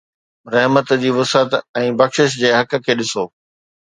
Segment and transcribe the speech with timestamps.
[0.53, 3.27] رحمت جي وسعت ۽ بخشش جي حق کي ڏسو